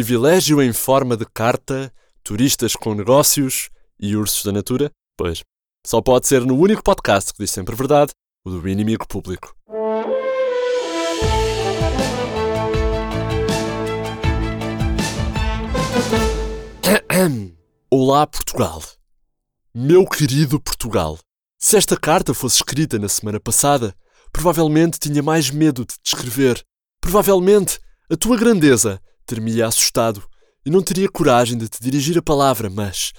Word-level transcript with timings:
privilégio 0.00 0.62
em 0.62 0.72
forma 0.72 1.14
de 1.14 1.26
carta, 1.26 1.92
turistas 2.24 2.74
com 2.74 2.94
negócios 2.94 3.68
e 4.00 4.16
ursos 4.16 4.42
da 4.42 4.50
natura? 4.50 4.90
Pois, 5.14 5.42
só 5.86 6.00
pode 6.00 6.26
ser 6.26 6.40
no 6.46 6.56
único 6.56 6.82
podcast 6.82 7.34
que 7.34 7.40
diz 7.40 7.50
sempre 7.50 7.76
verdade, 7.76 8.12
o 8.42 8.50
do 8.50 8.66
inimigo 8.66 9.06
público. 9.06 9.54
Olá, 17.92 18.26
Portugal. 18.26 18.82
Meu 19.74 20.06
querido 20.06 20.58
Portugal. 20.58 21.18
Se 21.58 21.76
esta 21.76 21.94
carta 21.94 22.32
fosse 22.32 22.56
escrita 22.56 22.98
na 22.98 23.10
semana 23.10 23.38
passada, 23.38 23.94
provavelmente 24.32 24.98
tinha 24.98 25.22
mais 25.22 25.50
medo 25.50 25.84
de 25.84 25.92
te 26.02 26.14
escrever. 26.14 26.64
Provavelmente 27.02 27.78
a 28.10 28.16
tua 28.16 28.38
grandeza 28.38 28.98
ter-me 29.30 29.62
assustado 29.62 30.28
e 30.66 30.70
não 30.70 30.82
teria 30.82 31.08
coragem 31.08 31.56
de 31.56 31.68
te 31.68 31.80
dirigir 31.80 32.18
a 32.18 32.22
palavra, 32.22 32.68
mas 32.68 33.12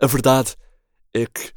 a 0.00 0.06
verdade 0.06 0.54
é 1.12 1.26
que 1.26 1.52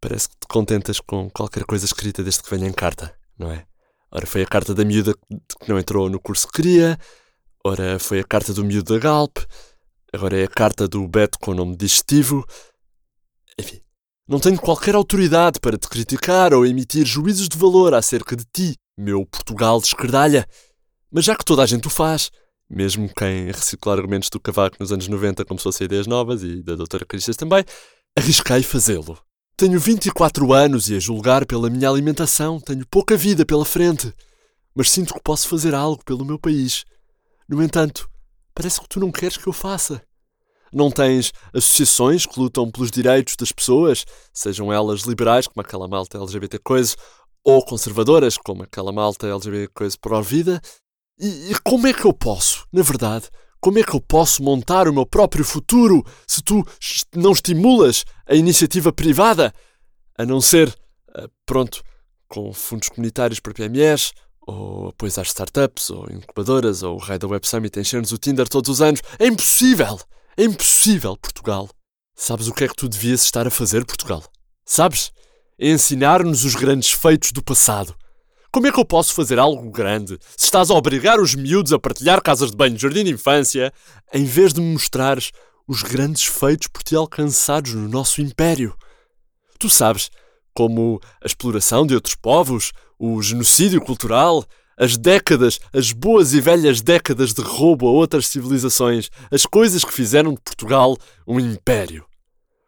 parece 0.00 0.28
que 0.28 0.34
te 0.34 0.48
contentas 0.48 0.98
com 0.98 1.30
qualquer 1.30 1.64
coisa 1.64 1.84
escrita 1.84 2.24
desde 2.24 2.42
que 2.42 2.50
venha 2.50 2.68
em 2.68 2.72
carta, 2.72 3.16
não 3.38 3.52
é? 3.52 3.64
Ora, 4.10 4.26
foi 4.26 4.42
a 4.42 4.46
carta 4.46 4.74
da 4.74 4.84
miúda 4.84 5.14
que 5.14 5.68
não 5.68 5.78
entrou 5.78 6.10
no 6.10 6.20
curso 6.20 6.46
que 6.48 6.54
queria, 6.54 6.98
ora, 7.64 7.98
foi 7.98 8.18
a 8.18 8.24
carta 8.24 8.52
do 8.52 8.64
miúdo 8.64 8.92
da 8.92 8.98
Galp, 8.98 9.38
agora 10.12 10.38
é 10.38 10.44
a 10.44 10.48
carta 10.48 10.88
do 10.88 11.06
Beto 11.06 11.38
com 11.38 11.52
o 11.52 11.54
nome 11.54 11.76
digestivo. 11.76 12.44
Enfim, 13.58 13.80
não 14.28 14.40
tenho 14.40 14.60
qualquer 14.60 14.94
autoridade 14.96 15.60
para 15.60 15.78
te 15.78 15.88
criticar 15.88 16.52
ou 16.52 16.66
emitir 16.66 17.06
juízos 17.06 17.48
de 17.48 17.56
valor 17.56 17.94
acerca 17.94 18.34
de 18.34 18.44
ti, 18.52 18.76
meu 18.98 19.24
Portugal 19.24 19.80
de 19.80 19.86
esquerdalha. 19.86 20.46
Mas 21.10 21.24
já 21.24 21.36
que 21.36 21.44
toda 21.44 21.62
a 21.62 21.66
gente 21.66 21.86
o 21.86 21.90
faz, 21.90 22.30
mesmo 22.72 23.08
quem 23.14 23.46
reciclar 23.46 23.98
argumentos 23.98 24.30
do 24.30 24.40
Cavaco 24.40 24.76
nos 24.80 24.90
anos 24.90 25.06
90 25.06 25.44
começou 25.44 25.70
a 25.70 25.72
ser 25.72 25.84
ideias 25.84 26.06
novas 26.06 26.42
e 26.42 26.62
da 26.62 26.74
doutora 26.74 27.04
Cristas 27.04 27.36
também, 27.36 27.64
arrisquei 28.16 28.62
fazê-lo. 28.62 29.18
Tenho 29.56 29.78
24 29.78 30.52
anos 30.52 30.88
e 30.88 30.96
a 30.96 30.98
julgar 30.98 31.44
pela 31.44 31.68
minha 31.68 31.88
alimentação 31.88 32.58
tenho 32.58 32.86
pouca 32.86 33.16
vida 33.16 33.44
pela 33.44 33.64
frente, 33.64 34.12
mas 34.74 34.90
sinto 34.90 35.12
que 35.12 35.22
posso 35.22 35.46
fazer 35.46 35.74
algo 35.74 36.02
pelo 36.04 36.24
meu 36.24 36.38
país. 36.38 36.84
No 37.48 37.62
entanto, 37.62 38.08
parece 38.54 38.80
que 38.80 38.88
tu 38.88 38.98
não 38.98 39.12
queres 39.12 39.36
que 39.36 39.46
eu 39.46 39.52
faça. 39.52 40.02
Não 40.72 40.90
tens 40.90 41.32
associações 41.52 42.24
que 42.24 42.40
lutam 42.40 42.70
pelos 42.70 42.90
direitos 42.90 43.36
das 43.36 43.52
pessoas, 43.52 44.06
sejam 44.32 44.72
elas 44.72 45.02
liberais, 45.02 45.46
como 45.46 45.60
aquela 45.60 45.86
malta 45.86 46.16
LGBT 46.16 46.58
coisa, 46.60 46.96
ou 47.44 47.62
conservadoras, 47.62 48.38
como 48.38 48.62
aquela 48.62 48.90
malta 48.90 49.26
LGBT 49.26 49.70
coisa 49.74 49.96
pró-vida, 50.00 50.62
e, 51.22 51.52
e 51.52 51.54
como 51.60 51.86
é 51.86 51.92
que 51.92 52.04
eu 52.04 52.12
posso, 52.12 52.66
na 52.72 52.82
verdade, 52.82 53.28
como 53.60 53.78
é 53.78 53.84
que 53.84 53.94
eu 53.94 54.00
posso 54.00 54.42
montar 54.42 54.88
o 54.88 54.92
meu 54.92 55.06
próprio 55.06 55.44
futuro 55.44 56.04
se 56.26 56.42
tu 56.42 56.66
não 57.14 57.30
estimulas 57.30 58.04
a 58.26 58.34
iniciativa 58.34 58.92
privada? 58.92 59.54
A 60.18 60.26
não 60.26 60.40
ser, 60.40 60.76
eh, 61.14 61.28
pronto, 61.46 61.80
com 62.26 62.52
fundos 62.52 62.88
comunitários 62.88 63.38
para 63.38 63.54
PMEs, 63.54 64.12
ou 64.40 64.88
apoios 64.88 65.16
às 65.16 65.28
startups, 65.28 65.90
ou 65.90 66.10
incubadoras, 66.10 66.82
ou 66.82 66.96
o 66.96 66.98
raio 66.98 67.20
da 67.20 67.28
Web 67.28 67.46
Summit 67.46 67.78
encher-nos 67.78 68.10
o 68.10 68.18
Tinder 68.18 68.48
todos 68.48 68.68
os 68.68 68.82
anos. 68.82 69.00
É 69.16 69.26
impossível! 69.28 70.00
É 70.36 70.42
impossível, 70.42 71.16
Portugal! 71.16 71.70
Sabes 72.16 72.48
o 72.48 72.52
que 72.52 72.64
é 72.64 72.68
que 72.68 72.74
tu 72.74 72.88
devias 72.88 73.22
estar 73.22 73.46
a 73.46 73.50
fazer, 73.50 73.84
Portugal? 73.84 74.24
Sabes? 74.66 75.12
É 75.56 75.68
ensinar-nos 75.68 76.44
os 76.44 76.56
grandes 76.56 76.90
feitos 76.90 77.30
do 77.30 77.44
passado. 77.44 77.94
Como 78.52 78.66
é 78.66 78.70
que 78.70 78.78
eu 78.78 78.84
posso 78.84 79.14
fazer 79.14 79.38
algo 79.38 79.70
grande 79.70 80.18
se 80.36 80.44
estás 80.44 80.70
a 80.70 80.74
obrigar 80.74 81.18
os 81.18 81.34
miúdos 81.34 81.72
a 81.72 81.78
partilhar 81.78 82.20
casas 82.20 82.50
de 82.50 82.56
banho, 82.56 82.78
jardim 82.78 83.02
de 83.02 83.10
infância, 83.10 83.72
em 84.12 84.26
vez 84.26 84.52
de 84.52 84.60
me 84.60 84.74
mostrares 84.74 85.32
os 85.66 85.82
grandes 85.82 86.26
feitos 86.26 86.68
por 86.68 86.82
ti 86.82 86.94
alcançados 86.94 87.72
no 87.72 87.88
nosso 87.88 88.20
império? 88.20 88.76
Tu 89.58 89.70
sabes 89.70 90.10
como 90.52 91.00
a 91.22 91.26
exploração 91.26 91.86
de 91.86 91.94
outros 91.94 92.14
povos, 92.14 92.72
o 92.98 93.22
genocídio 93.22 93.80
cultural, 93.80 94.44
as 94.76 94.98
décadas, 94.98 95.58
as 95.72 95.90
boas 95.90 96.34
e 96.34 96.40
velhas 96.42 96.82
décadas 96.82 97.32
de 97.32 97.40
roubo 97.40 97.88
a 97.88 97.90
outras 97.90 98.26
civilizações, 98.26 99.08
as 99.30 99.46
coisas 99.46 99.82
que 99.82 99.94
fizeram 99.94 100.34
de 100.34 100.40
Portugal 100.42 100.98
um 101.26 101.40
império. 101.40 102.04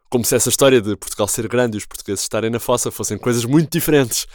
Como 0.09 0.25
se 0.25 0.35
essa 0.35 0.49
história 0.49 0.81
de 0.81 0.95
Portugal 0.95 1.27
ser 1.27 1.47
grande 1.47 1.77
e 1.77 1.79
os 1.79 1.85
portugueses 1.85 2.23
estarem 2.23 2.49
na 2.49 2.59
fossa 2.59 2.89
fossem 2.89 3.19
coisas 3.19 3.45
muito 3.45 3.69
diferentes. 3.71 4.25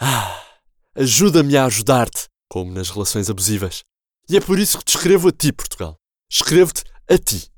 Ah! 0.00 0.53
Ajuda-me 0.96 1.56
a 1.56 1.64
ajudar-te, 1.64 2.28
como 2.48 2.72
nas 2.72 2.88
relações 2.88 3.28
abusivas. 3.28 3.82
E 4.28 4.36
é 4.36 4.40
por 4.40 4.58
isso 4.58 4.78
que 4.78 4.84
te 4.84 4.96
escrevo 4.96 5.28
a 5.28 5.32
ti, 5.32 5.52
Portugal. 5.52 5.96
Escrevo-te 6.30 6.84
a 7.08 7.18
ti. 7.18 7.50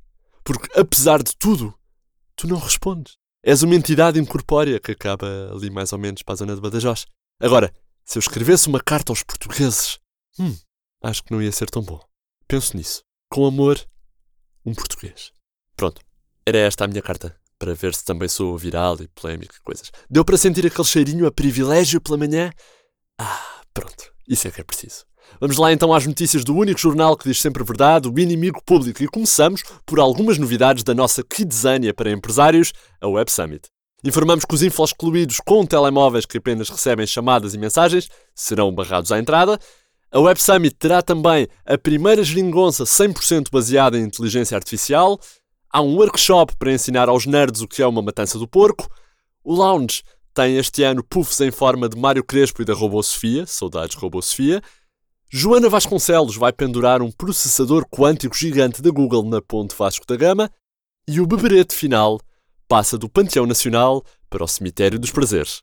Porque, 0.42 0.68
apesar 0.78 1.22
de 1.22 1.36
tudo, 1.36 1.74
tu 2.34 2.46
não 2.46 2.58
respondes. 2.58 3.16
És 3.44 3.62
uma 3.62 3.74
entidade 3.74 4.18
incorpórea 4.18 4.80
que 4.80 4.92
acaba 4.92 5.52
ali 5.52 5.70
mais 5.70 5.92
ou 5.92 5.98
menos 5.98 6.22
para 6.22 6.32
a 6.32 6.36
zona 6.36 6.54
de 6.54 6.60
Badajoz. 6.60 7.04
Agora, 7.38 7.72
se 8.04 8.16
eu 8.16 8.20
escrevesse 8.20 8.68
uma 8.68 8.80
carta 8.80 9.12
aos 9.12 9.22
portugueses, 9.22 9.98
hum, 10.38 10.56
acho 11.02 11.22
que 11.22 11.30
não 11.30 11.42
ia 11.42 11.52
ser 11.52 11.68
tão 11.68 11.82
bom. 11.82 12.00
Penso 12.48 12.76
nisso. 12.76 13.02
Com 13.30 13.46
amor, 13.46 13.78
um 14.64 14.74
português. 14.74 15.30
Pronto, 15.76 16.00
era 16.46 16.58
esta 16.58 16.84
a 16.84 16.88
minha 16.88 17.02
carta, 17.02 17.38
para 17.58 17.74
ver 17.74 17.94
se 17.94 18.04
também 18.04 18.28
sou 18.28 18.56
viral 18.56 18.96
e 19.00 19.08
polémico 19.08 19.54
e 19.54 19.60
coisas. 19.60 19.92
Deu 20.08 20.24
para 20.24 20.38
sentir 20.38 20.66
aquele 20.66 20.88
cheirinho 20.88 21.26
a 21.26 21.30
privilégio 21.30 22.00
pela 22.00 22.16
manhã? 22.16 22.50
Ah, 23.18 23.62
pronto. 23.72 24.12
Isso 24.28 24.48
é 24.48 24.50
que 24.50 24.60
é 24.60 24.64
preciso. 24.64 25.04
Vamos 25.40 25.56
lá 25.58 25.72
então 25.72 25.92
às 25.92 26.06
notícias 26.06 26.44
do 26.44 26.54
único 26.54 26.80
jornal 26.80 27.16
que 27.16 27.28
diz 27.28 27.40
sempre 27.40 27.62
a 27.62 27.66
verdade, 27.66 28.08
o 28.08 28.18
Inimigo 28.18 28.62
Público, 28.64 29.02
e 29.02 29.08
começamos 29.08 29.62
por 29.84 29.98
algumas 29.98 30.38
novidades 30.38 30.82
da 30.82 30.94
nossa 30.94 31.22
Kidzania 31.22 31.92
para 31.92 32.10
empresários, 32.10 32.72
a 33.00 33.08
Web 33.08 33.30
Summit. 33.30 33.68
Informamos 34.04 34.44
que 34.44 34.54
os 34.54 34.62
infos 34.62 34.90
excluídos 34.90 35.40
com 35.40 35.66
telemóveis 35.66 36.24
que 36.24 36.38
apenas 36.38 36.68
recebem 36.68 37.06
chamadas 37.06 37.54
e 37.54 37.58
mensagens 37.58 38.08
serão 38.34 38.72
barrados 38.72 39.10
à 39.10 39.18
entrada. 39.18 39.58
A 40.12 40.20
Web 40.20 40.40
Summit 40.40 40.76
terá 40.76 41.02
também 41.02 41.48
a 41.64 41.76
primeira 41.76 42.22
geringonça 42.22 42.84
100% 42.84 43.50
baseada 43.50 43.98
em 43.98 44.04
inteligência 44.04 44.56
artificial. 44.56 45.18
Há 45.70 45.82
um 45.82 45.96
workshop 45.96 46.54
para 46.56 46.72
ensinar 46.72 47.08
aos 47.08 47.26
nerds 47.26 47.60
o 47.60 47.68
que 47.68 47.82
é 47.82 47.86
uma 47.86 48.00
matança 48.00 48.38
do 48.38 48.46
porco. 48.46 48.88
O 49.42 49.54
lounge 49.54 50.02
tem 50.36 50.58
este 50.58 50.82
ano 50.82 51.02
puffs 51.02 51.40
em 51.40 51.50
forma 51.50 51.88
de 51.88 51.98
Mário 51.98 52.22
Crespo 52.22 52.60
e 52.60 52.64
da 52.66 52.74
Robô 52.74 53.02
Sofia, 53.02 53.46
saudades 53.46 53.96
Robô 53.96 54.20
Sofia. 54.20 54.60
Joana 55.32 55.66
Vasconcelos 55.70 56.36
vai 56.36 56.52
pendurar 56.52 57.00
um 57.00 57.10
processador 57.10 57.86
quântico 57.88 58.36
gigante 58.36 58.82
da 58.82 58.90
Google 58.90 59.24
na 59.24 59.40
Ponte 59.40 59.74
Vasco 59.74 60.04
da 60.06 60.14
Gama. 60.14 60.50
E 61.08 61.22
o 61.22 61.26
beberete 61.26 61.74
final 61.74 62.20
passa 62.68 62.98
do 62.98 63.08
Panteão 63.08 63.46
Nacional 63.46 64.04
para 64.28 64.44
o 64.44 64.46
Cemitério 64.46 64.98
dos 64.98 65.10
Prazeres. 65.10 65.62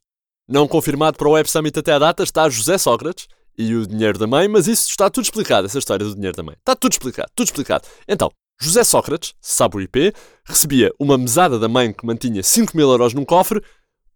Não 0.49 0.67
confirmado 0.67 1.19
para 1.19 1.27
o 1.27 1.33
Web 1.33 1.47
Summit 1.51 1.77
até 1.77 1.93
à 1.93 1.99
data 1.99 2.23
está 2.23 2.49
José 2.49 2.79
Sócrates 2.79 3.27
e 3.55 3.75
o 3.75 3.85
dinheiro 3.85 4.17
da 4.17 4.25
mãe, 4.25 4.47
mas 4.47 4.65
isso 4.65 4.89
está 4.89 5.07
tudo 5.07 5.25
explicado, 5.25 5.67
essa 5.67 5.77
história 5.77 6.03
do 6.03 6.15
dinheiro 6.15 6.35
da 6.35 6.41
mãe. 6.41 6.55
Está 6.57 6.75
tudo 6.75 6.93
explicado, 6.93 7.29
tudo 7.35 7.45
explicado. 7.45 7.87
Então, 8.07 8.31
José 8.59 8.83
Sócrates, 8.83 9.35
sabe 9.39 9.77
o 9.77 9.81
IP, 9.81 10.11
recebia 10.43 10.91
uma 10.99 11.15
mesada 11.15 11.59
da 11.59 11.67
mãe 11.67 11.93
que 11.93 12.07
mantinha 12.07 12.41
5 12.41 12.75
mil 12.75 12.89
euros 12.89 13.13
num 13.13 13.23
cofre 13.23 13.61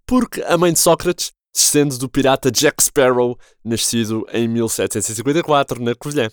porque 0.07 0.41
a 0.44 0.57
mãe 0.57 0.72
de 0.72 0.79
Sócrates 0.79 1.34
descende 1.53 2.00
do 2.00 2.07
pirata 2.07 2.50
Jack 2.50 2.81
Sparrow, 2.81 3.38
nascido 3.63 4.25
em 4.31 4.47
1754 4.47 5.84
na 5.84 5.94
Covilhã. 5.94 6.29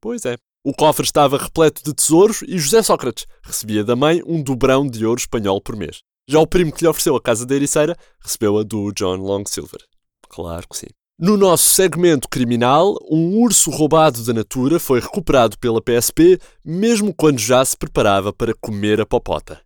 Pois 0.00 0.26
é. 0.26 0.36
O 0.62 0.74
cofre 0.74 1.04
estava 1.04 1.38
repleto 1.38 1.82
de 1.82 1.94
tesouros 1.94 2.42
e 2.42 2.58
José 2.58 2.82
Sócrates 2.82 3.26
recebia 3.42 3.82
da 3.82 3.96
mãe 3.96 4.20
um 4.26 4.42
dobrão 4.42 4.86
de 4.86 5.06
ouro 5.06 5.20
espanhol 5.20 5.60
por 5.60 5.76
mês. 5.76 6.00
Já 6.28 6.40
o 6.40 6.46
primo 6.46 6.72
que 6.72 6.82
lhe 6.82 6.88
ofereceu 6.88 7.16
a 7.16 7.22
casa 7.22 7.46
da 7.46 7.54
Ericeira 7.54 7.96
recebeu-a 8.20 8.64
do 8.64 8.92
John 8.92 9.16
Long 9.16 9.44
Silver. 9.46 9.80
Claro 10.28 10.66
que 10.68 10.76
sim. 10.76 10.88
No 11.18 11.36
nosso 11.36 11.70
segmento 11.70 12.28
criminal, 12.28 12.98
um 13.08 13.38
urso 13.38 13.70
roubado 13.70 14.22
da 14.24 14.34
natura 14.34 14.78
foi 14.78 15.00
recuperado 15.00 15.56
pela 15.58 15.80
PSP 15.80 16.38
mesmo 16.62 17.14
quando 17.14 17.38
já 17.38 17.64
se 17.64 17.76
preparava 17.76 18.32
para 18.32 18.52
comer 18.60 19.00
a 19.00 19.06
popota. 19.06 19.65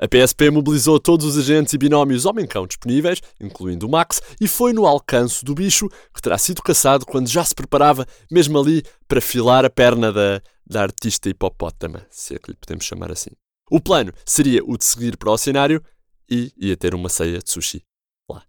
A 0.00 0.06
PSP 0.06 0.48
mobilizou 0.50 1.00
todos 1.00 1.26
os 1.26 1.36
agentes 1.36 1.74
e 1.74 1.78
binómios 1.78 2.24
homem-cão 2.24 2.68
disponíveis, 2.68 3.20
incluindo 3.40 3.86
o 3.86 3.90
Max, 3.90 4.22
e 4.40 4.46
foi 4.46 4.72
no 4.72 4.86
alcance 4.86 5.44
do 5.44 5.54
bicho, 5.54 5.88
que 6.14 6.22
terá 6.22 6.38
sido 6.38 6.62
caçado 6.62 7.04
quando 7.04 7.28
já 7.28 7.44
se 7.44 7.54
preparava, 7.54 8.06
mesmo 8.30 8.58
ali, 8.60 8.84
para 9.08 9.20
filar 9.20 9.64
a 9.64 9.70
perna 9.70 10.12
da, 10.12 10.40
da 10.64 10.82
artista 10.82 11.28
hipopótama, 11.28 12.06
se 12.10 12.36
é 12.36 12.38
que 12.38 12.52
lhe 12.52 12.56
podemos 12.56 12.84
chamar 12.84 13.10
assim. 13.10 13.30
O 13.70 13.80
plano 13.80 14.12
seria 14.24 14.62
o 14.64 14.78
de 14.78 14.84
seguir 14.84 15.16
para 15.16 15.32
o 15.32 15.36
cenário 15.36 15.82
e 16.30 16.52
ia 16.56 16.76
ter 16.76 16.94
uma 16.94 17.08
ceia 17.08 17.40
de 17.40 17.50
sushi. 17.50 17.82
Lá. 18.30 18.44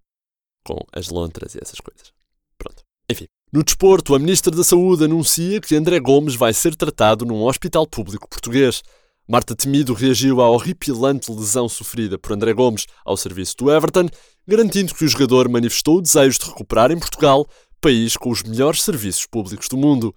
Com 0.63 0.77
as 0.93 1.09
lontras 1.09 1.55
e 1.55 1.59
essas 1.61 1.79
coisas. 1.79 2.13
Pronto. 2.57 2.83
Enfim. 3.09 3.25
No 3.51 3.63
desporto, 3.63 4.13
a 4.13 4.19
Ministra 4.19 4.55
da 4.55 4.63
Saúde 4.63 5.05
anuncia 5.05 5.59
que 5.59 5.75
André 5.75 5.99
Gomes 5.99 6.35
vai 6.35 6.53
ser 6.53 6.75
tratado 6.75 7.25
num 7.25 7.41
hospital 7.43 7.87
público 7.87 8.29
português. 8.29 8.83
Marta 9.31 9.55
Temido 9.55 9.93
reagiu 9.93 10.41
à 10.41 10.49
horripilante 10.49 11.31
lesão 11.31 11.69
sofrida 11.69 12.17
por 12.17 12.33
André 12.33 12.51
Gomes 12.51 12.87
ao 13.05 13.15
serviço 13.15 13.55
do 13.57 13.71
Everton, 13.71 14.09
garantindo 14.47 14.91
que 14.91 15.05
o 15.05 15.07
jogador 15.07 15.47
manifestou 15.47 15.97
o 15.99 16.01
desejo 16.01 16.39
de 16.39 16.45
recuperar 16.47 16.89
em 16.89 16.97
Portugal, 16.97 17.47
país 17.79 18.17
com 18.17 18.31
os 18.31 18.41
melhores 18.41 18.81
serviços 18.81 19.27
públicos 19.27 19.67
do 19.67 19.77
mundo. 19.77 20.15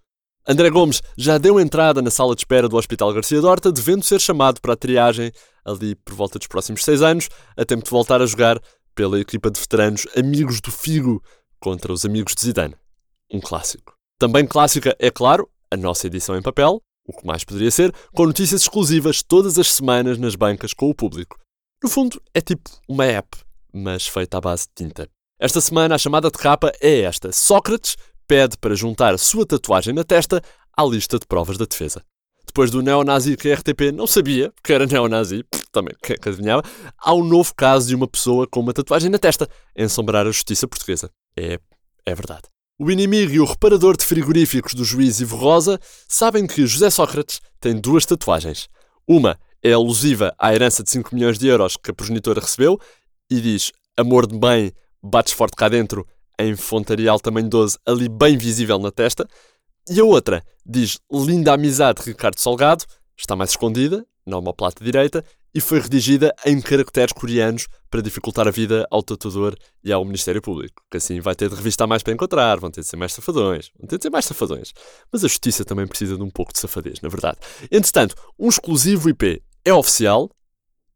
André 0.49 0.71
Gomes 0.71 1.03
já 1.15 1.37
deu 1.37 1.61
entrada 1.61 2.01
na 2.01 2.11
sala 2.11 2.35
de 2.35 2.41
espera 2.41 2.71
do 2.71 2.77
Hospital 2.79 3.13
Garcia 3.13 3.43
Dorta, 3.43 3.71
devendo 3.71 4.03
ser 4.03 4.19
chamado 4.19 4.63
para 4.63 4.73
a 4.73 4.77
triagem 4.77 5.31
ali 5.63 5.95
por 5.95 6.15
volta 6.15 6.39
dos 6.39 6.49
próximos 6.49 6.83
seis 6.83 7.03
anos, 7.03 7.29
a 7.55 7.67
tempo 7.67 7.85
de 7.85 7.91
voltar 7.91 8.23
a 8.23 8.27
jogar 8.27 8.59
pela 8.95 9.21
equipa 9.21 9.51
de 9.51 9.61
veteranos 9.61 10.07
Amigos 10.17 10.59
do 10.59 10.71
Figo 10.71 11.23
contra 11.61 11.93
os 11.93 12.07
Amigos 12.07 12.35
de 12.35 12.41
Zidane. 12.41 12.77
Um 13.31 13.41
clássico. 13.41 13.93
Também 14.19 14.47
clássica, 14.47 14.97
é 14.99 15.11
claro, 15.11 15.51
a 15.71 15.77
nossa 15.77 16.07
edição 16.07 16.35
em 16.35 16.41
papel, 16.41 16.83
o 17.07 17.13
que 17.13 17.27
mais 17.27 17.45
poderia 17.45 17.71
ser, 17.71 17.93
com 18.13 18.27
notícias 18.27 18.63
exclusivas 18.63 19.23
todas 19.23 19.59
as 19.59 19.73
semanas 19.73 20.19
nas 20.19 20.35
bancas 20.35 20.73
com 20.73 20.89
o 20.89 20.95
público. 20.95 21.39
No 21.83 21.89
fundo, 21.89 22.21
é 22.33 22.41
tipo 22.41 22.71
uma 22.89 23.05
app, 23.05 23.29
mas 23.73 24.07
feita 24.07 24.39
à 24.39 24.41
base 24.41 24.67
de 24.69 24.85
tinta. 24.85 25.09
Esta 25.41 25.61
semana 25.61 25.97
a 25.97 25.99
chamada 25.99 26.31
de 26.31 26.39
capa 26.39 26.73
é 26.81 27.01
esta: 27.01 27.33
Sócrates 27.33 27.97
pede 28.29 28.57
para 28.57 28.75
juntar 28.75 29.15
a 29.15 29.19
sua 29.19 29.45
tatuagem 29.45 29.93
na 29.93 30.05
testa 30.05 30.41
à 30.77 30.85
lista 30.85 31.19
de 31.19 31.27
provas 31.27 31.59
da 31.59 31.65
defesa. 31.65 32.03
Depois 32.47 32.71
do 32.71 32.83
neonazi 32.83 33.37
que 33.37 33.51
a 33.51 33.55
RTP 33.55 33.93
não 33.93 34.07
sabia 34.07 34.53
que 34.63 34.73
era 34.73 34.87
neonazi, 34.87 35.45
também 35.73 35.95
que 36.03 36.29
adivinhava, 36.29 36.63
há 36.99 37.15
um 37.15 37.25
novo 37.25 37.55
caso 37.55 37.89
de 37.89 37.95
uma 37.95 38.07
pessoa 38.07 38.47
com 38.47 38.61
uma 38.61 38.73
tatuagem 38.73 39.11
na 39.11 39.19
testa 39.19 39.49
ensombrar 39.77 40.27
a 40.27 40.31
justiça 40.31 40.69
portuguesa. 40.69 41.11
É, 41.37 41.59
é 42.05 42.15
verdade. 42.15 42.52
O 42.79 42.91
inimigo 42.91 43.33
e 43.33 43.39
o 43.39 43.45
reparador 43.45 43.97
de 43.97 44.05
frigoríficos 44.05 44.73
do 44.73 44.85
juiz 44.85 45.21
Ivo 45.21 45.37
Rosa 45.37 45.79
sabem 46.09 46.47
que 46.47 46.67
José 46.67 46.89
Sócrates 46.89 47.41
tem 47.61 47.79
duas 47.79 48.07
tatuagens. 48.07 48.69
Uma 49.07 49.39
é 49.63 49.73
alusiva 49.73 50.35
à 50.39 50.55
herança 50.55 50.83
de 50.83 50.91
5 50.91 51.15
milhões 51.15 51.39
de 51.39 51.47
euros 51.47 51.77
que 51.77 51.91
a 51.91 51.95
progenitora 51.95 52.41
recebeu 52.41 52.81
e 53.31 53.41
diz 53.41 53.73
amor 53.97 54.27
de 54.27 54.39
bem, 54.39 54.73
bates 55.03 55.35
forte 55.35 55.55
cá 55.55 55.69
dentro, 55.69 56.07
em 56.39 56.57
fontarial 56.57 57.21
tamanho 57.21 57.49
12, 57.49 57.79
ali 57.87 58.09
bem 58.09 58.39
visível 58.39 58.79
na 58.79 58.91
testa. 58.91 59.29
E 59.89 60.01
a 60.01 60.05
outra 60.05 60.43
diz 60.65 60.99
linda 61.13 61.53
amizade 61.53 62.03
Ricardo 62.03 62.41
Salgado, 62.41 62.85
está 63.17 63.37
mais 63.37 63.51
escondida, 63.51 64.05
na 64.27 64.39
omoplata 64.39 64.83
direita, 64.83 65.23
e 65.55 65.61
foi 65.61 65.81
redigida 65.81 66.35
em 66.47 66.61
caracteres 66.61 67.13
coreanos 67.13 67.69
para 67.91 68.01
dificultar 68.01 68.49
a 68.49 68.51
vida 68.51 68.87
ao 68.91 69.03
tatuador 69.03 69.55
e 69.85 69.93
ao 69.93 70.05
Ministério 70.05 70.41
Público, 70.41 70.83
que 70.91 70.97
assim 70.97 71.21
vai 71.21 71.35
ter 71.35 71.49
de 71.49 71.55
revistar 71.55 71.87
mais 71.87 72.03
para 72.03 72.13
encontrar, 72.13 72.59
vão 72.59 72.71
ter 72.71 72.81
de 72.81 72.87
ser 72.87 72.97
mais 72.97 73.13
safadões, 73.13 73.71
vão 73.79 73.87
ter 73.87 73.99
de 73.99 74.03
ser 74.05 74.11
mais 74.11 74.25
safadões. 74.25 74.73
Mas 75.13 75.25
a 75.25 75.29
justiça 75.29 75.65
também 75.65 75.87
precisa 75.87 76.17
de 76.17 76.23
um 76.23 76.31
pouco 76.31 76.53
de 76.53 76.59
safadez, 76.59 77.01
na 77.03 77.09
verdade. 77.09 77.39
Entretanto, 77.71 78.15
um 78.39 78.49
exclusivo 78.49 79.11
IP 79.11 79.43
é 79.65 79.75
oficial, 79.75 80.31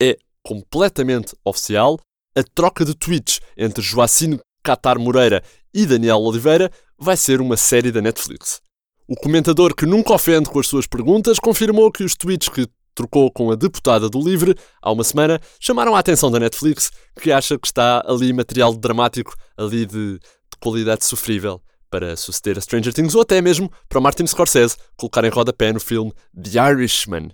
é 0.01 0.17
completamente 0.43 1.35
oficial, 1.45 1.99
a 2.37 2.43
troca 2.43 2.85
de 2.85 2.95
tweets 2.95 3.41
entre 3.57 3.83
Joacine 3.83 4.41
Catar 4.63 4.99
Moreira 4.99 5.43
e 5.73 5.87
Daniel 5.87 6.19
Oliveira 6.19 6.71
vai 6.99 7.17
ser 7.17 7.41
uma 7.41 7.57
série 7.57 7.93
da 7.93 8.01
Netflix. 8.01 8.61
O 9.09 9.15
comentador 9.15 9.75
que 9.75 9.87
nunca 9.87 10.13
ofende 10.13 10.51
com 10.51 10.59
as 10.59 10.67
suas 10.67 10.87
perguntas 10.87 11.39
confirmou 11.39 11.93
que 11.93 12.03
os 12.03 12.17
tweets 12.17 12.49
que 12.49 12.67
trocou 12.97 13.31
com 13.31 13.53
a 13.53 13.55
deputada 13.55 14.09
do 14.09 14.19
Livre 14.19 14.57
há 14.83 14.91
uma 14.91 15.05
semana, 15.05 15.41
chamaram 15.61 15.95
a 15.95 16.01
atenção 16.01 16.31
da 16.31 16.41
Netflix, 16.41 16.91
que 17.21 17.31
acha 17.31 17.57
que 17.57 17.67
está 17.69 18.03
ali 18.07 18.33
material 18.33 18.75
dramático, 18.75 19.37
ali 19.57 19.87
de, 19.87 20.15
de 20.15 20.59
qualidade 20.59 21.05
sofrível 21.05 21.61
para 21.91 22.17
suceder 22.17 22.59
a 22.59 22.61
Stranger 22.61 22.93
Things 22.93 23.15
ou 23.15 23.21
até 23.21 23.41
mesmo 23.41 23.71
para 23.89 24.01
Martin 24.01 24.27
Scorsese 24.27 24.77
colocar 24.97 25.25
em 25.25 25.31
rodapé 25.31 25.73
no 25.73 25.79
filme 25.79 26.13
The 26.35 26.73
Irishman. 26.73 27.31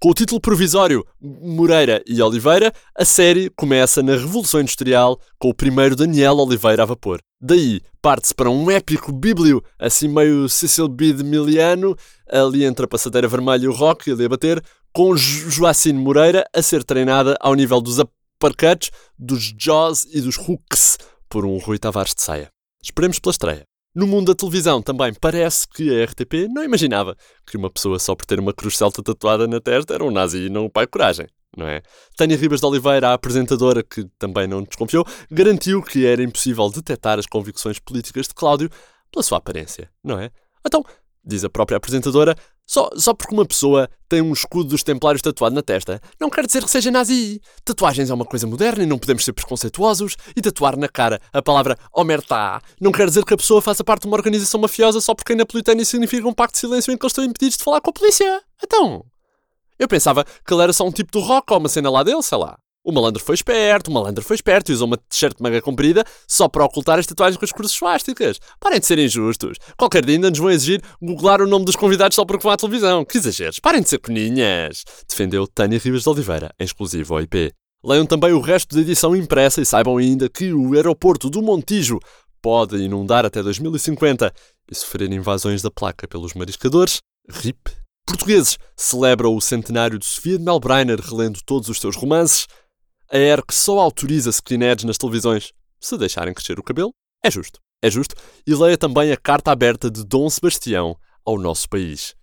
Com 0.00 0.10
o 0.10 0.14
título 0.14 0.40
provisório 0.40 1.04
Moreira 1.20 2.00
e 2.06 2.22
Oliveira, 2.22 2.72
a 2.96 3.04
série 3.04 3.50
começa 3.50 4.00
na 4.00 4.12
Revolução 4.12 4.60
Industrial 4.60 5.18
com 5.40 5.48
o 5.48 5.54
primeiro 5.54 5.96
Daniel 5.96 6.36
Oliveira 6.36 6.84
a 6.84 6.86
vapor. 6.86 7.18
Daí 7.40 7.80
parte-se 8.00 8.32
para 8.32 8.48
um 8.48 8.70
épico 8.70 9.10
bíblio, 9.10 9.60
assim 9.76 10.06
meio 10.06 10.48
Cecil 10.48 10.86
B. 10.86 11.12
de 11.12 11.24
Miliano, 11.24 11.96
ali 12.30 12.64
entre 12.64 12.84
a 12.84 12.88
passadeira 12.88 13.26
vermelha 13.26 13.64
e 13.64 13.68
o 13.68 13.72
rock, 13.72 14.12
ali 14.12 14.24
a 14.24 14.28
bater, 14.28 14.62
com 14.98 15.16
Joacine 15.16 15.96
Moreira 15.96 16.44
a 16.52 16.60
ser 16.60 16.82
treinada 16.82 17.36
ao 17.40 17.54
nível 17.54 17.80
dos 17.80 18.00
uppercuts, 18.00 18.90
dos 19.16 19.54
jaws 19.56 20.04
e 20.12 20.20
dos 20.20 20.36
hooks 20.36 20.98
por 21.28 21.46
um 21.46 21.56
Rui 21.56 21.78
Tavares 21.78 22.16
de 22.16 22.20
saia. 22.20 22.50
Esperemos 22.82 23.20
pela 23.20 23.30
estreia. 23.30 23.62
No 23.94 24.08
mundo 24.08 24.26
da 24.26 24.34
televisão 24.34 24.82
também 24.82 25.14
parece 25.14 25.68
que 25.68 25.88
a 25.88 26.04
RTP 26.04 26.48
não 26.52 26.64
imaginava 26.64 27.16
que 27.46 27.56
uma 27.56 27.70
pessoa 27.70 28.00
só 28.00 28.16
por 28.16 28.26
ter 28.26 28.40
uma 28.40 28.52
cruz 28.52 28.76
celta 28.76 29.00
tatuada 29.00 29.46
na 29.46 29.60
testa 29.60 29.94
era 29.94 30.02
um 30.02 30.10
nazi 30.10 30.46
e 30.46 30.50
não 30.50 30.64
um 30.64 30.68
pai 30.68 30.84
coragem, 30.88 31.28
não 31.56 31.68
é? 31.68 31.80
Tânia 32.16 32.36
Ribas 32.36 32.58
de 32.58 32.66
Oliveira, 32.66 33.10
a 33.10 33.14
apresentadora 33.14 33.84
que 33.84 34.04
também 34.18 34.48
não 34.48 34.64
desconfiou, 34.64 35.06
garantiu 35.30 35.80
que 35.80 36.06
era 36.06 36.24
impossível 36.24 36.68
detectar 36.70 37.20
as 37.20 37.26
convicções 37.26 37.78
políticas 37.78 38.26
de 38.26 38.34
Cláudio 38.34 38.68
pela 39.12 39.22
sua 39.22 39.38
aparência, 39.38 39.88
não 40.02 40.18
é? 40.18 40.32
Então, 40.66 40.84
diz 41.24 41.44
a 41.44 41.48
própria 41.48 41.76
apresentadora, 41.76 42.34
só, 42.68 42.90
só 42.96 43.14
porque 43.14 43.34
uma 43.34 43.46
pessoa 43.46 43.88
tem 44.06 44.20
um 44.20 44.30
escudo 44.30 44.68
dos 44.68 44.82
Templários 44.82 45.22
tatuado 45.22 45.54
na 45.54 45.62
testa, 45.62 46.02
não 46.20 46.28
quer 46.28 46.44
dizer 46.44 46.62
que 46.62 46.70
seja 46.70 46.90
nazi. 46.90 47.40
Tatuagens 47.64 48.10
é 48.10 48.14
uma 48.14 48.26
coisa 48.26 48.46
moderna 48.46 48.84
e 48.84 48.86
não 48.86 48.98
podemos 48.98 49.24
ser 49.24 49.32
preconceituosos. 49.32 50.16
E 50.36 50.42
tatuar 50.42 50.76
na 50.76 50.86
cara 50.86 51.18
a 51.32 51.40
palavra 51.40 51.78
Omertá 51.94 52.60
não 52.78 52.92
quer 52.92 53.06
dizer 53.06 53.24
que 53.24 53.32
a 53.32 53.38
pessoa 53.38 53.62
faça 53.62 53.82
parte 53.82 54.02
de 54.02 54.08
uma 54.08 54.16
organização 54.16 54.60
mafiosa 54.60 55.00
só 55.00 55.14
porque 55.14 55.32
a 55.32 55.36
Napolitânia 55.36 55.82
significa 55.82 56.28
um 56.28 56.34
pacto 56.34 56.52
de 56.52 56.60
silêncio 56.60 56.92
em 56.92 56.98
que 56.98 57.06
eles 57.06 57.12
estão 57.12 57.24
impedidos 57.24 57.56
de 57.56 57.64
falar 57.64 57.80
com 57.80 57.88
a 57.88 57.92
polícia. 57.92 58.42
Então, 58.62 59.02
eu 59.78 59.88
pensava 59.88 60.22
que 60.24 60.52
ele 60.52 60.62
era 60.62 60.72
só 60.74 60.86
um 60.86 60.92
tipo 60.92 61.10
do 61.10 61.20
rock 61.20 61.50
ou 61.50 61.58
uma 61.58 61.70
cena 61.70 61.90
lá 61.90 62.02
dele, 62.02 62.22
sei 62.22 62.36
lá. 62.36 62.58
O 62.88 62.92
malandro 62.92 63.22
foi 63.22 63.34
esperto, 63.34 63.88
o 63.88 63.92
malandro 63.92 64.24
foi 64.24 64.34
esperto 64.34 64.72
e 64.72 64.74
usou 64.74 64.86
uma 64.86 64.96
t-shirt 64.96 65.36
manga 65.40 65.60
comprida 65.60 66.02
só 66.26 66.48
para 66.48 66.64
ocultar 66.64 66.98
as 66.98 67.06
tatuagens 67.06 67.36
com 67.36 67.44
as 67.44 67.52
cruzes 67.52 67.76
suásticas. 67.76 68.40
Parem 68.58 68.80
de 68.80 68.86
ser 68.86 68.98
injustos. 68.98 69.58
Qualquer 69.76 70.02
dia 70.02 70.14
ainda 70.14 70.30
nos 70.30 70.38
vão 70.38 70.50
exigir 70.50 70.80
googlar 70.98 71.42
o 71.42 71.46
nome 71.46 71.66
dos 71.66 71.76
convidados 71.76 72.14
só 72.14 72.24
porque 72.24 72.42
vão 72.42 72.50
à 72.50 72.56
televisão. 72.56 73.04
Que 73.04 73.18
exageros. 73.18 73.60
Parem 73.60 73.82
de 73.82 73.90
ser 73.90 73.98
coninhas. 73.98 74.84
Defendeu 75.06 75.46
Tânia 75.46 75.78
Ribas 75.78 76.02
de 76.02 76.08
Oliveira, 76.08 76.50
em 76.58 76.64
exclusivo 76.64 77.12
ao 77.12 77.20
IP. 77.20 77.52
Leiam 77.84 78.06
também 78.06 78.32
o 78.32 78.40
resto 78.40 78.74
da 78.74 78.80
edição 78.80 79.14
impressa 79.14 79.60
e 79.60 79.66
saibam 79.66 79.98
ainda 79.98 80.26
que 80.26 80.54
o 80.54 80.72
aeroporto 80.72 81.28
do 81.28 81.42
Montijo 81.42 81.98
pode 82.40 82.78
inundar 82.78 83.26
até 83.26 83.42
2050 83.42 84.32
e 84.72 84.74
sofrer 84.74 85.12
invasões 85.12 85.60
da 85.60 85.70
placa 85.70 86.08
pelos 86.08 86.32
mariscadores. 86.32 87.00
RIP. 87.28 87.70
Portugueses 88.06 88.58
celebram 88.74 89.36
o 89.36 89.42
centenário 89.42 89.98
de 89.98 90.06
Sofia 90.06 90.38
de 90.38 90.44
Melbreiner 90.44 90.98
relendo 90.98 91.40
todos 91.44 91.68
os 91.68 91.78
seus 91.78 91.94
romances. 91.94 92.46
A 93.10 93.16
ERC 93.16 93.52
só 93.52 93.78
autoriza 93.78 94.28
skinheads 94.28 94.84
nas 94.84 94.98
televisões 94.98 95.52
se 95.80 95.96
deixarem 95.96 96.34
crescer 96.34 96.58
o 96.58 96.62
cabelo. 96.62 96.92
É 97.24 97.30
justo. 97.30 97.58
É 97.82 97.90
justo. 97.90 98.14
E 98.46 98.54
leia 98.54 98.76
também 98.76 99.10
a 99.10 99.16
carta 99.16 99.50
aberta 99.50 99.90
de 99.90 100.04
Dom 100.04 100.28
Sebastião 100.28 100.94
ao 101.24 101.38
nosso 101.38 101.66
país. 101.70 102.14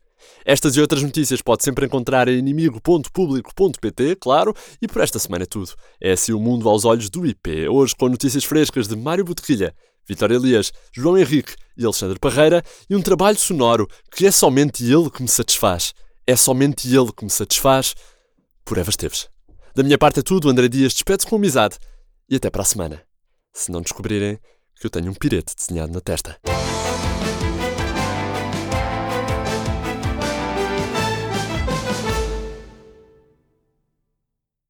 Estas 0.45 0.75
e 0.75 0.81
outras 0.81 1.01
notícias 1.01 1.41
pode 1.41 1.63
sempre 1.63 1.87
encontrar 1.87 2.27
em 2.27 2.37
inimigo.público.pt, 2.37 4.15
claro, 4.17 4.53
e 4.79 4.87
por 4.87 5.01
esta 5.01 5.17
semana 5.17 5.43
é 5.43 5.47
tudo. 5.47 5.71
É 5.99 6.11
assim 6.11 6.33
o 6.33 6.39
mundo 6.39 6.69
aos 6.69 6.85
olhos 6.85 7.09
do 7.09 7.25
IP. 7.25 7.67
Hoje 7.67 7.95
com 7.95 8.07
notícias 8.07 8.43
frescas 8.43 8.87
de 8.87 8.95
Mário 8.95 9.25
Botequilha, 9.25 9.73
Vitória 10.07 10.35
Elias, 10.35 10.71
João 10.93 11.17
Henrique 11.17 11.55
e 11.75 11.83
Alexandre 11.83 12.19
Parreira 12.19 12.63
e 12.87 12.95
um 12.95 13.01
trabalho 13.01 13.39
sonoro 13.39 13.87
que 14.11 14.27
é 14.27 14.31
somente 14.31 14.83
ele 14.83 15.09
que 15.09 15.23
me 15.23 15.27
satisfaz. 15.27 15.93
É 16.27 16.35
somente 16.35 16.87
ele 16.95 17.11
que 17.11 17.23
me 17.23 17.31
satisfaz. 17.31 17.95
Por 18.63 18.77
Eva 18.77 18.89
Esteves. 18.89 19.34
Da 19.75 19.83
minha 19.83 19.97
parte 19.97 20.21
é 20.21 20.23
tudo, 20.23 20.49
André 20.49 20.69
Dias 20.69 20.93
despede-se 20.93 21.27
com 21.27 21.35
amizade. 21.35 21.77
E 22.29 22.37
até 22.37 22.49
para 22.49 22.61
a 22.61 22.65
semana. 22.65 23.01
Se 23.53 23.69
não 23.69 23.81
descobrirem 23.81 24.39
que 24.79 24.87
eu 24.87 24.89
tenho 24.89 25.11
um 25.11 25.13
pirete 25.13 25.53
desenhado 25.53 25.91
na 25.91 25.99
testa. 25.99 26.39